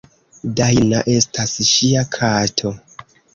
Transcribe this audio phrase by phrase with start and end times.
[0.59, 2.73] Dajna estas ŝia kato.